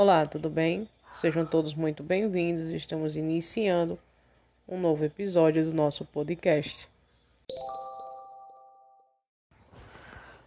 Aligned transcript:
Olá, 0.00 0.24
tudo 0.24 0.48
bem? 0.48 0.88
Sejam 1.12 1.44
todos 1.44 1.74
muito 1.74 2.02
bem-vindos. 2.02 2.70
Estamos 2.70 3.16
iniciando 3.16 3.98
um 4.66 4.80
novo 4.80 5.04
episódio 5.04 5.62
do 5.62 5.74
nosso 5.74 6.06
podcast. 6.06 6.88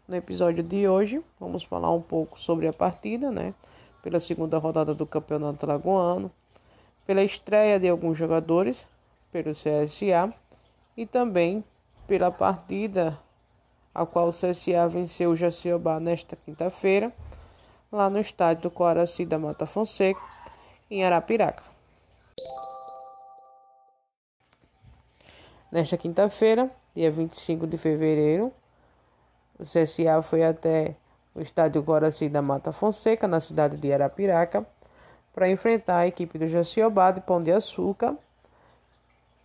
No 0.08 0.16
episódio 0.16 0.64
de 0.64 0.88
hoje, 0.88 1.24
vamos 1.40 1.62
falar 1.62 1.92
um 1.92 2.02
pouco 2.02 2.42
sobre 2.42 2.68
a 2.68 2.74
partida, 2.74 3.30
né? 3.30 3.54
Pela 4.02 4.20
segunda 4.20 4.58
rodada 4.58 4.92
do 4.96 5.06
Campeonato 5.06 5.68
Lagoano, 5.68 6.32
pela 7.06 7.22
estreia 7.22 7.80
de 7.80 7.88
alguns 7.88 8.18
jogadores 8.18 8.88
pelo 9.32 9.52
CSA 9.52 10.34
e 10.98 11.06
também 11.06 11.64
pela 12.08 12.32
partida 12.32 13.20
a 13.94 14.04
qual 14.04 14.30
o 14.30 14.34
CSA 14.34 14.90
venceu 14.90 15.30
o 15.30 15.36
Jaciobá 15.36 16.00
nesta 16.00 16.36
quinta-feira, 16.36 17.14
lá 17.94 18.10
no 18.10 18.20
estádio 18.20 18.64
do 18.64 18.72
Coaraci 18.72 19.24
da 19.24 19.38
Mata 19.38 19.68
Fonseca, 19.68 20.20
em 20.90 21.06
Arapiraca. 21.06 21.64
Nesta 25.72 25.96
quinta-feira, 25.96 26.72
dia 26.96 27.12
25 27.12 27.68
de 27.68 27.78
fevereiro, 27.78 28.52
o 29.60 29.64
CSA 29.64 30.24
foi 30.24 30.44
até 30.44 30.96
o 31.36 31.42
estádio 31.42 31.84
Guaraci 31.84 32.28
da 32.30 32.42
Mata 32.42 32.72
Fonseca, 32.72 33.28
na 33.28 33.40
cidade 33.40 33.78
de 33.78 33.94
Arapiraca, 33.94 34.66
para 35.32 35.50
enfrentar 35.50 35.98
a 35.98 36.08
equipe 36.08 36.40
do 36.40 36.48
Jaciobá 36.48 37.12
de 37.12 37.22
Pão 37.22 37.40
de 37.40 37.52
Açúcar. 37.52 38.16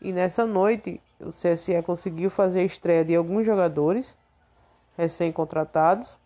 E 0.00 0.10
nessa 0.10 0.46
noite, 0.46 1.02
o 1.20 1.30
CSA 1.30 1.82
conseguiu 1.82 2.30
fazer 2.30 2.60
a 2.60 2.64
estreia 2.64 3.04
de 3.04 3.14
alguns 3.14 3.44
jogadores 3.44 4.14
recém-contratados 4.96 6.16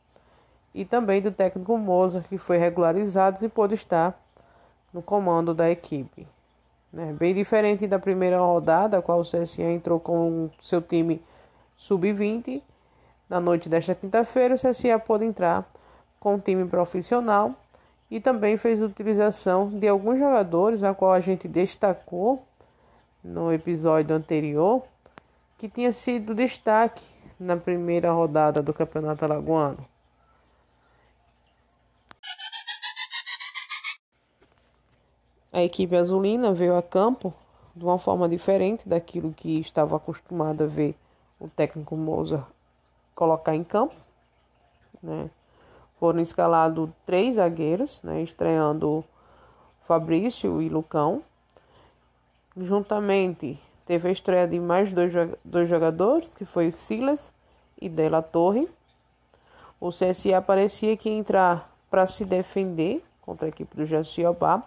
e 0.75 0.85
também 0.85 1.21
do 1.21 1.31
técnico 1.31 1.77
Moza, 1.77 2.25
que 2.29 2.39
foi 2.39 2.59
regularizado 2.59 3.45
e 3.45 3.49
pôde 3.49 3.75
estar 3.75 4.19
no 4.93 5.03
comando 5.03 5.55
da 5.55 5.71
equipe. 5.71 6.27
Né? 6.93 7.15
Bem 7.19 7.35
diferente 7.35 7.87
da 7.87 7.99
primeira 7.99 8.39
rodada, 8.39 8.99
a 8.99 9.03
qual 9.03 9.21
o 9.21 9.25
CSA 9.25 9.63
entrou 9.63 9.99
com 9.99 10.51
seu 10.61 10.83
time 10.83 11.23
sub-20. 11.77 12.63
Na 13.29 13.41
noite 13.41 13.69
desta 13.69 13.95
quinta-feira, 13.95 14.55
o 14.55 14.59
CSA 14.59 14.99
pôde 14.99 15.25
entrar 15.25 15.67
com 16.21 16.35
o 16.35 16.39
time 16.39 16.67
profissional 16.67 17.55
e 18.11 18.21
também 18.21 18.59
fez 18.59 18.81
utilização 18.81 19.71
de 19.71 19.89
alguns 19.89 20.19
jogadores, 20.19 20.83
a 20.83 20.93
qual 20.93 21.13
a 21.13 21.21
gente 21.21 21.49
destacou 21.49 22.43
no 23.25 23.53
episódio 23.53 24.15
anterior, 24.15 24.83
que 25.57 25.69
tinha 25.69 25.93
sido 25.93 26.35
destaque 26.35 27.03
na 27.41 27.57
primeira 27.57 28.13
rodada 28.13 28.63
do 28.63 28.75
Campeonato 28.75 29.25
Alagoano. 29.25 29.92
A 35.53 35.63
equipe 35.63 35.95
azulina 35.97 36.53
veio 36.53 36.77
a 36.77 36.83
campo 36.83 37.33
de 37.75 37.85
uma 37.85 37.99
forma 37.99 38.29
diferente 38.29 38.89
daquilo 38.89 39.33
que 39.33 39.61
estava 39.61 39.97
acostumado 39.97 40.65
a 40.65 40.67
ver 40.67 40.95
o 41.39 41.49
técnico 41.49 41.97
Moza 41.97 42.47
colocar 43.15 43.55
em 43.55 43.63
campo. 43.65 43.95
Né? 45.03 45.31
Foram 45.99 46.21
escalados 46.21 46.89
três 47.05 47.35
zagueiros, 47.35 48.03
né? 48.03 48.23
estreando 48.23 49.05
Fabrício 49.83 50.63
e 50.63 50.69
Lucão. 50.69 51.23
Juntamente 52.57 53.59
Teve 53.85 54.09
a 54.09 54.13
estreia 54.13 54.47
de 54.47 54.61
mais 54.61 54.93
dois, 54.93 55.13
dois 55.45 55.69
jogadores, 55.69 56.35
que 56.35 56.45
foi 56.45 56.71
Silas 56.71 57.33
e 57.81 57.89
Della 57.89 58.23
Torre. 58.23 58.69
O 59.81 59.91
CSA 59.91 60.41
parecia 60.41 60.97
que 60.97 61.09
ia 61.09 61.17
entrar 61.17 61.71
para 61.91 62.07
se 62.07 62.25
defender 62.25 63.05
contra 63.21 63.47
a 63.47 63.49
equipe 63.49 63.77
do 63.77 63.85
Jaciobá. 63.85 64.63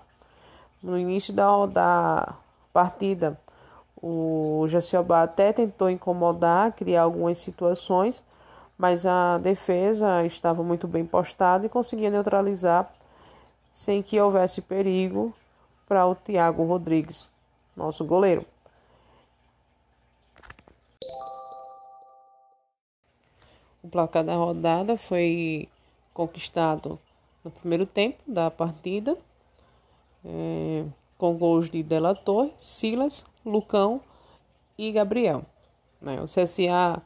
No 0.86 1.00
início 1.00 1.34
da, 1.34 1.66
da 1.66 2.36
partida, 2.72 3.36
o 4.00 4.68
Jaciobá 4.70 5.24
até 5.24 5.52
tentou 5.52 5.90
incomodar, 5.90 6.74
criar 6.74 7.02
algumas 7.02 7.40
situações, 7.40 8.24
mas 8.78 9.04
a 9.04 9.40
defesa 9.40 10.24
estava 10.28 10.62
muito 10.62 10.88
bem 10.88 11.04
postada 11.04 11.66
e 11.66 11.70
conseguia 11.70 12.12
neutralizar 12.12 12.88
sem 13.74 14.04
que 14.04 14.22
houvesse 14.22 14.62
perigo 14.62 15.34
para 15.88 16.06
o 16.06 16.14
Thiago 16.14 16.64
Rodrigues, 16.64 17.28
nosso 17.76 18.06
goleiro. 18.06 18.46
O 23.82 23.88
placar 23.90 24.24
da 24.24 24.36
rodada 24.36 25.00
foi 25.00 25.68
conquistado 26.14 27.00
no 27.44 27.50
primeiro 27.50 27.88
tempo 27.88 28.20
da 28.28 28.52
partida, 28.52 29.18
é, 30.26 30.86
com 31.18 31.38
gols 31.38 31.70
de 31.70 31.84
Della 31.84 32.16
Torre, 32.16 32.52
Silas, 32.58 33.26
Lucão 33.46 34.02
e 34.78 34.92
Gabriel. 34.92 35.46
Né? 36.02 36.22
O 36.22 36.26
CSA 36.26 37.02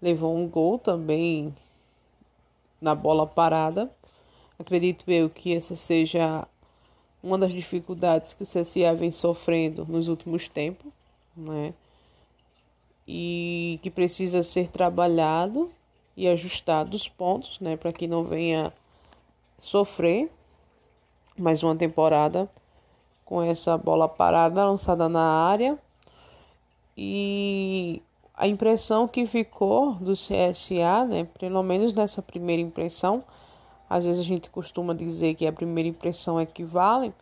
levou 0.00 0.36
um 0.36 0.48
gol 0.48 0.78
também 0.78 1.54
na 2.80 2.94
bola 2.94 3.26
parada. 3.26 3.90
Acredito 4.58 5.10
eu 5.10 5.28
que 5.28 5.54
essa 5.54 5.74
seja 5.74 6.46
uma 7.22 7.38
das 7.38 7.52
dificuldades 7.52 8.32
que 8.32 8.42
o 8.42 8.46
CSA 8.46 8.94
vem 8.94 9.10
sofrendo 9.10 9.86
nos 9.86 10.08
últimos 10.08 10.48
tempos, 10.48 10.92
né? 11.36 11.72
E 13.06 13.78
que 13.82 13.90
precisa 13.90 14.42
ser 14.42 14.68
trabalhado 14.68 15.70
e 16.16 16.28
ajustar 16.28 16.84
dos 16.84 17.08
pontos, 17.08 17.58
né, 17.60 17.76
para 17.76 17.92
que 17.92 18.06
não 18.06 18.24
venha 18.24 18.72
sofrer 19.58 20.30
mais 21.38 21.62
uma 21.62 21.74
temporada 21.74 22.48
com 23.24 23.42
essa 23.42 23.78
bola 23.78 24.08
parada 24.08 24.64
lançada 24.64 25.08
na 25.08 25.22
área. 25.22 25.78
E 26.96 28.02
a 28.34 28.46
impressão 28.46 29.08
que 29.08 29.24
ficou 29.24 29.94
do 29.94 30.12
CSA, 30.12 31.04
né, 31.08 31.26
pelo 31.38 31.62
menos 31.62 31.94
nessa 31.94 32.20
primeira 32.20 32.60
impressão, 32.60 33.24
às 33.88 34.04
vezes 34.04 34.20
a 34.20 34.24
gente 34.24 34.50
costuma 34.50 34.94
dizer 34.94 35.34
que 35.34 35.46
a 35.46 35.52
primeira 35.52 35.88
impressão 35.88 36.40
equivale. 36.40 37.14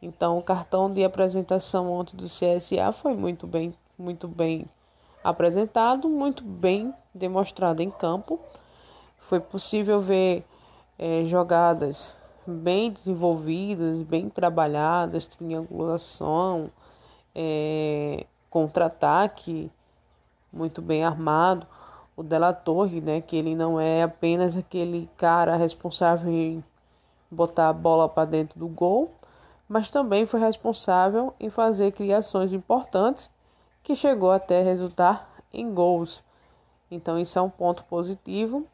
Então, 0.00 0.38
o 0.38 0.42
cartão 0.42 0.92
de 0.92 1.04
apresentação 1.04 1.90
ontem 1.90 2.16
do 2.16 2.26
CSA 2.26 2.90
foi 2.92 3.14
muito 3.14 3.46
bem, 3.46 3.72
muito 3.96 4.26
bem 4.26 4.66
apresentado, 5.22 6.08
muito 6.08 6.42
bem 6.42 6.92
demonstrado 7.14 7.82
em 7.82 7.90
campo. 7.90 8.40
Foi 9.18 9.38
possível 9.38 10.00
ver 10.00 10.44
é, 10.98 11.24
jogadas 11.24 12.16
bem 12.46 12.90
desenvolvidas, 12.90 14.02
bem 14.02 14.28
trabalhadas, 14.28 15.26
triangulação, 15.26 16.70
é, 17.34 18.26
contra-ataque 18.50 19.70
muito 20.52 20.82
bem 20.82 21.02
armado. 21.02 21.66
O 22.14 22.22
Della 22.22 22.52
Torre, 22.52 23.00
né, 23.00 23.20
que 23.20 23.36
ele 23.36 23.54
não 23.54 23.80
é 23.80 24.02
apenas 24.02 24.56
aquele 24.56 25.08
cara 25.16 25.56
responsável 25.56 26.30
em 26.30 26.62
botar 27.30 27.70
a 27.70 27.72
bola 27.72 28.08
para 28.08 28.26
dentro 28.26 28.58
do 28.58 28.68
gol, 28.68 29.10
mas 29.66 29.90
também 29.90 30.26
foi 30.26 30.38
responsável 30.38 31.32
em 31.40 31.48
fazer 31.48 31.92
criações 31.92 32.52
importantes 32.52 33.30
que 33.82 33.96
chegou 33.96 34.30
até 34.30 34.62
resultar 34.62 35.42
em 35.52 35.72
gols. 35.72 36.22
Então 36.90 37.18
isso 37.18 37.38
é 37.38 37.42
um 37.42 37.48
ponto 37.48 37.82
positivo. 37.84 38.66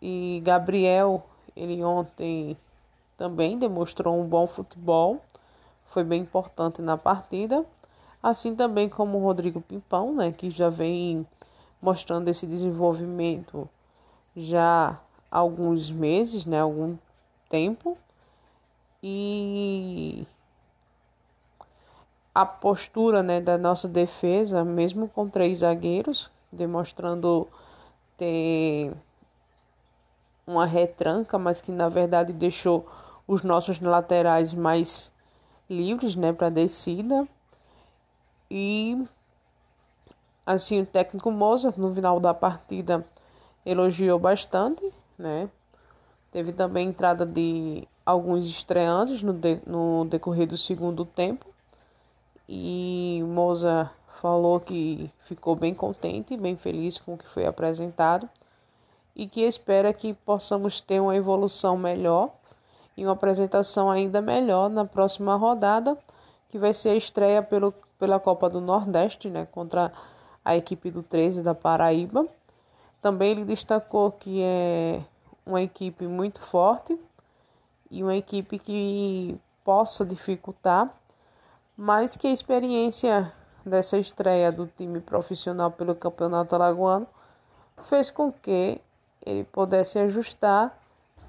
E 0.00 0.40
Gabriel, 0.42 1.26
ele 1.54 1.84
ontem 1.84 2.56
também 3.16 3.58
demonstrou 3.58 4.20
um 4.20 4.24
bom 4.24 4.46
futebol, 4.46 5.20
foi 5.86 6.04
bem 6.04 6.22
importante 6.22 6.82
na 6.82 6.96
partida, 6.96 7.64
assim 8.22 8.54
também 8.54 8.88
como 8.88 9.18
o 9.18 9.22
Rodrigo 9.22 9.60
Pimpão, 9.60 10.14
né, 10.14 10.32
que 10.32 10.50
já 10.50 10.68
vem 10.68 11.26
mostrando 11.80 12.28
esse 12.28 12.46
desenvolvimento 12.46 13.68
já 14.36 14.98
há 15.30 15.38
alguns 15.38 15.90
meses, 15.90 16.44
né, 16.44 16.60
algum 16.60 16.96
tempo. 17.48 17.96
E 19.02 20.26
a 22.34 22.44
postura 22.44 23.22
né, 23.22 23.40
da 23.40 23.56
nossa 23.56 23.88
defesa, 23.88 24.64
mesmo 24.64 25.08
com 25.08 25.28
três 25.28 25.58
zagueiros, 25.58 26.30
demonstrando 26.52 27.48
ter 28.16 28.92
uma 30.46 30.66
retranca, 30.66 31.38
mas 31.38 31.60
que 31.60 31.72
na 31.72 31.88
verdade 31.88 32.32
deixou 32.32 32.86
os 33.26 33.42
nossos 33.42 33.80
laterais 33.80 34.54
mais 34.54 35.12
livres 35.68 36.14
né, 36.14 36.32
para 36.32 36.48
descida. 36.48 37.26
E 38.50 39.04
assim 40.44 40.80
o 40.80 40.86
técnico 40.86 41.30
Mozart 41.30 41.76
no 41.76 41.92
final 41.94 42.20
da 42.20 42.32
partida 42.32 43.04
elogiou 43.64 44.18
bastante, 44.18 44.92
né? 45.18 45.50
Teve 46.30 46.52
também 46.52 46.88
entrada 46.88 47.26
de 47.26 47.88
alguns 48.04 48.46
estreantes 48.46 49.22
no, 49.22 49.32
de, 49.32 49.60
no 49.66 50.04
decorrer 50.04 50.46
do 50.46 50.56
segundo 50.56 51.04
tempo 51.04 51.46
e 52.48 53.20
Moza 53.26 53.90
falou 54.20 54.60
que 54.60 55.10
ficou 55.22 55.56
bem 55.56 55.74
contente, 55.74 56.36
bem 56.36 56.56
feliz 56.56 56.98
com 56.98 57.14
o 57.14 57.18
que 57.18 57.26
foi 57.26 57.46
apresentado 57.46 58.28
e 59.14 59.26
que 59.26 59.40
espera 59.42 59.92
que 59.92 60.14
possamos 60.14 60.80
ter 60.80 61.00
uma 61.00 61.16
evolução 61.16 61.76
melhor 61.76 62.30
e 62.96 63.04
uma 63.04 63.12
apresentação 63.12 63.90
ainda 63.90 64.22
melhor 64.22 64.70
na 64.70 64.84
próxima 64.84 65.36
rodada, 65.36 65.96
que 66.48 66.58
vai 66.58 66.72
ser 66.72 66.90
a 66.90 66.96
estreia 66.96 67.42
pelo, 67.42 67.72
pela 67.98 68.18
Copa 68.18 68.48
do 68.48 68.60
Nordeste, 68.60 69.28
né, 69.28 69.46
contra 69.46 69.92
a 70.44 70.56
equipe 70.56 70.90
do 70.90 71.02
13 71.02 71.42
da 71.42 71.54
Paraíba. 71.54 72.26
Também 73.02 73.32
ele 73.32 73.44
destacou 73.44 74.10
que 74.12 74.40
é 74.42 75.02
uma 75.44 75.60
equipe 75.62 76.06
muito 76.06 76.40
forte 76.40 76.98
e 77.90 78.02
uma 78.02 78.16
equipe 78.16 78.58
que 78.58 79.38
possa 79.64 80.04
dificultar, 80.04 80.92
mas 81.76 82.16
que 82.16 82.26
a 82.26 82.32
experiência 82.32 83.32
dessa 83.64 83.98
estreia 83.98 84.50
do 84.50 84.66
time 84.66 85.00
profissional 85.00 85.70
pelo 85.70 85.94
Campeonato 85.94 86.54
Alagoano 86.54 87.06
fez 87.82 88.10
com 88.10 88.32
que 88.32 88.80
ele 89.24 89.44
pudesse 89.44 89.98
ajustar 89.98 90.76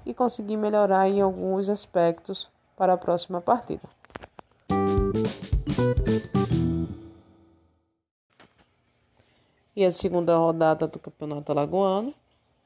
e 0.08 0.14
conseguir 0.14 0.56
melhorar 0.56 1.06
em 1.06 1.20
alguns 1.20 1.68
aspectos 1.68 2.50
para 2.74 2.94
a 2.94 2.96
próxima 2.96 3.42
partida. 3.42 3.82
E 9.76 9.84
a 9.84 9.92
segunda 9.92 10.36
rodada 10.36 10.88
do 10.88 10.98
Campeonato 10.98 11.52
Alagoano 11.52 12.14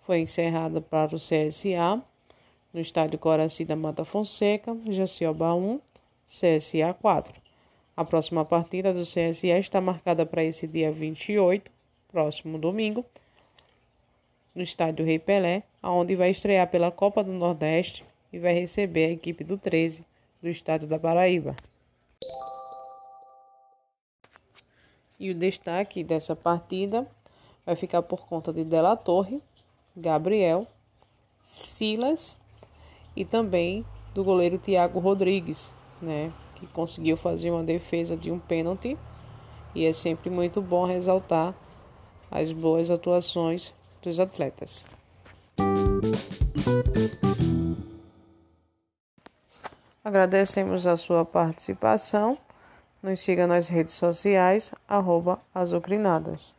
foi 0.06 0.20
encerrada 0.20 0.80
para 0.80 1.16
o 1.16 1.18
CSA 1.18 2.00
no 2.72 2.80
estádio 2.80 3.18
Coraci 3.18 3.64
da 3.64 3.74
Mata 3.74 4.04
Fonseca, 4.04 4.74
Jacioba 4.86 5.52
1, 5.52 5.80
CSA 6.26 6.94
4. 6.94 7.34
A 7.96 8.04
próxima 8.04 8.44
partida 8.44 8.94
do 8.94 9.02
CSA 9.02 9.58
está 9.58 9.80
marcada 9.80 10.24
para 10.24 10.44
esse 10.44 10.66
dia 10.66 10.90
28, 10.92 11.70
próximo 12.08 12.56
domingo, 12.56 13.04
no 14.54 14.62
estádio 14.62 15.04
Rei 15.04 15.19
Pelé, 15.19 15.62
onde 15.82 16.14
vai 16.14 16.31
estrear 16.31 16.69
pela 16.69 16.90
Copa 16.90 17.25
do 17.25 17.32
Nordeste 17.32 18.04
e 18.32 18.38
vai 18.38 18.52
receber 18.52 19.06
a 19.06 19.10
equipe 19.10 19.44
do 19.44 19.56
13 19.56 20.04
do 20.40 20.49
estado 20.49 20.87
da 20.87 20.99
Paraíba. 20.99 21.56
E 25.19 25.31
o 25.31 25.34
destaque 25.34 26.02
dessa 26.02 26.34
partida 26.34 27.06
vai 27.64 27.76
ficar 27.76 28.02
por 28.02 28.26
conta 28.26 28.52
de 28.52 28.64
Della 28.64 28.96
Torre, 28.96 29.40
Gabriel, 29.96 30.66
Silas 31.43 32.38
e 33.14 33.25
também 33.25 33.84
do 34.14 34.25
goleiro 34.25 34.58
Thiago 34.58 34.98
Rodrigues, 34.98 35.72
né, 36.00 36.32
que 36.56 36.66
conseguiu 36.66 37.16
fazer 37.16 37.50
uma 37.50 37.62
defesa 37.62 38.16
de 38.16 38.31
um 38.31 38.38
pênalti. 38.38 38.98
E 39.75 39.87
é 39.87 39.93
sempre 39.93 40.28
muito 40.28 40.60
bom 40.60 40.84
ressaltar 40.84 41.55
as 42.31 42.52
boas 42.52 42.90
atuações 42.90 43.72
dos 44.02 44.20
atletas. 44.20 44.87
Agradecemos 50.04 50.87
a 50.87 50.96
sua 50.96 51.25
participação. 51.25 52.37
Nos 53.02 53.20
siga 53.20 53.46
nas 53.46 53.69
redes 53.69 53.94
sociais, 53.94 54.75
arroba 54.87 55.40
azucrinadas. 55.54 56.54